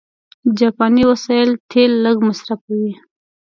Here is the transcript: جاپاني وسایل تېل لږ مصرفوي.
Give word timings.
جاپاني 0.57 1.03
وسایل 1.11 1.49
تېل 1.71 1.91
لږ 2.05 2.17
مصرفوي. 2.27 2.93